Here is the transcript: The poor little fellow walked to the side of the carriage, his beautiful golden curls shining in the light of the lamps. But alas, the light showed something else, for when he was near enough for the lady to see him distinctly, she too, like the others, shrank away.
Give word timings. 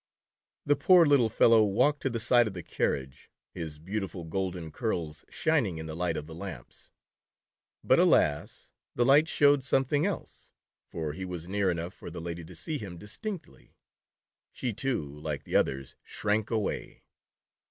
The 0.65 0.75
poor 0.75 1.05
little 1.05 1.29
fellow 1.29 1.63
walked 1.63 2.01
to 2.01 2.09
the 2.09 2.19
side 2.19 2.47
of 2.47 2.53
the 2.55 2.63
carriage, 2.63 3.29
his 3.53 3.77
beautiful 3.77 4.23
golden 4.23 4.71
curls 4.71 5.23
shining 5.29 5.77
in 5.77 5.85
the 5.85 5.95
light 5.95 6.17
of 6.17 6.25
the 6.25 6.33
lamps. 6.33 6.89
But 7.83 7.99
alas, 7.99 8.71
the 8.95 9.05
light 9.05 9.27
showed 9.27 9.63
something 9.63 10.07
else, 10.07 10.49
for 10.87 11.09
when 11.09 11.15
he 11.17 11.25
was 11.25 11.47
near 11.47 11.69
enough 11.69 11.93
for 11.93 12.09
the 12.09 12.19
lady 12.19 12.43
to 12.45 12.55
see 12.55 12.79
him 12.79 12.97
distinctly, 12.97 13.75
she 14.51 14.73
too, 14.73 15.05
like 15.19 15.43
the 15.43 15.55
others, 15.55 15.93
shrank 16.03 16.49
away. 16.49 17.03